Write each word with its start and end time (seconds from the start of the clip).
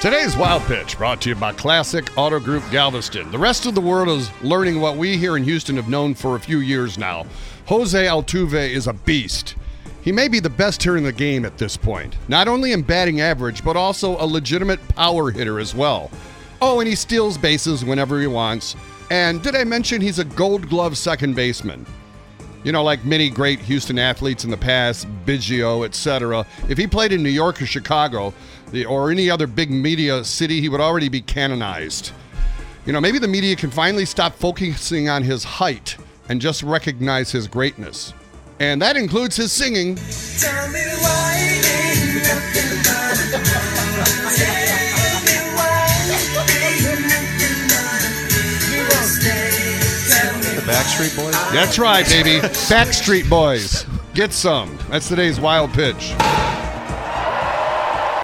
Today's 0.00 0.36
Wild 0.36 0.62
Pitch 0.62 0.96
brought 0.96 1.20
to 1.22 1.30
you 1.30 1.34
by 1.34 1.52
Classic 1.52 2.08
Auto 2.16 2.38
Group 2.38 2.62
Galveston. 2.70 3.32
The 3.32 3.38
rest 3.38 3.66
of 3.66 3.74
the 3.74 3.80
world 3.80 4.08
is 4.08 4.30
learning 4.44 4.80
what 4.80 4.96
we 4.96 5.16
here 5.16 5.36
in 5.36 5.42
Houston 5.42 5.74
have 5.74 5.88
known 5.88 6.14
for 6.14 6.36
a 6.36 6.40
few 6.40 6.60
years 6.60 6.96
now. 6.96 7.26
Jose 7.66 8.06
Altuve 8.06 8.70
is 8.70 8.86
a 8.86 8.92
beast. 8.92 9.56
He 10.00 10.12
may 10.12 10.28
be 10.28 10.38
the 10.38 10.48
best 10.48 10.80
hitter 10.84 10.96
in 10.96 11.02
the 11.02 11.12
game 11.12 11.44
at 11.44 11.58
this 11.58 11.76
point, 11.76 12.14
not 12.28 12.46
only 12.46 12.70
in 12.70 12.82
batting 12.82 13.20
average, 13.20 13.64
but 13.64 13.76
also 13.76 14.16
a 14.18 14.24
legitimate 14.24 14.86
power 14.90 15.32
hitter 15.32 15.58
as 15.58 15.74
well. 15.74 16.12
Oh, 16.62 16.78
and 16.78 16.88
he 16.88 16.94
steals 16.94 17.36
bases 17.36 17.84
whenever 17.84 18.20
he 18.20 18.28
wants. 18.28 18.76
And 19.10 19.42
did 19.42 19.56
I 19.56 19.64
mention 19.64 20.00
he's 20.00 20.20
a 20.20 20.24
gold 20.24 20.68
glove 20.68 20.96
second 20.96 21.34
baseman? 21.34 21.84
You 22.64 22.72
know, 22.72 22.82
like 22.82 23.04
many 23.04 23.30
great 23.30 23.60
Houston 23.60 23.98
athletes 23.98 24.44
in 24.44 24.50
the 24.50 24.56
past, 24.56 25.06
Biggio, 25.24 25.84
etc. 25.84 26.44
If 26.68 26.76
he 26.76 26.86
played 26.86 27.12
in 27.12 27.22
New 27.22 27.28
York 27.28 27.62
or 27.62 27.66
Chicago, 27.66 28.34
or 28.88 29.10
any 29.10 29.30
other 29.30 29.46
big 29.46 29.70
media 29.70 30.24
city, 30.24 30.60
he 30.60 30.68
would 30.68 30.80
already 30.80 31.08
be 31.08 31.20
canonized. 31.20 32.12
You 32.84 32.92
know, 32.92 33.00
maybe 33.00 33.18
the 33.18 33.28
media 33.28 33.56
can 33.56 33.70
finally 33.70 34.04
stop 34.04 34.34
focusing 34.34 35.08
on 35.08 35.22
his 35.22 35.44
height 35.44 35.96
and 36.28 36.40
just 36.40 36.62
recognize 36.62 37.30
his 37.30 37.46
greatness. 37.46 38.12
And 38.60 38.82
that 38.82 38.96
includes 38.96 39.36
his 39.36 39.52
singing. 39.52 39.96
Backstreet 50.78 51.16
Boys? 51.16 51.52
That's 51.52 51.76
right, 51.76 52.06
baby. 52.06 52.38
Backstreet 52.38 53.28
Boys. 53.28 53.84
Get 54.14 54.32
some. 54.32 54.78
That's 54.88 55.08
today's 55.08 55.40
wild 55.40 55.72
pitch. 55.72 56.14